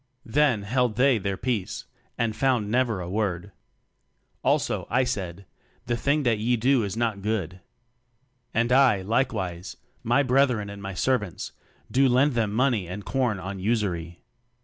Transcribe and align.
"Then 0.25 0.63
held 0.63 0.95
they 0.95 1.19
their 1.19 1.37
peace, 1.37 1.85
and 2.17 2.35
found 2.35 2.71
never 2.71 2.99
a 3.01 3.07
word. 3.07 3.51
"Also 4.43 4.87
I 4.89 5.03
said, 5.03 5.45
The 5.85 5.95
thing 5.95 6.23
that 6.23 6.39
ye 6.39 6.57
do 6.57 6.81
is 6.81 6.97
not 6.97 7.21
good: 7.21 7.59
"And 8.51 8.71
I 8.71 9.03
likewise, 9.03 9.77
my 10.01 10.23
brethren 10.23 10.71
and 10.71 10.81
my 10.81 10.95
servants, 10.95 11.51
do 11.91 12.09
lend 12.09 12.33
them 12.33 12.51
money 12.51 12.87
and 12.87 13.05
corn 13.05 13.39
on 13.39 13.59
usury. 13.59 14.23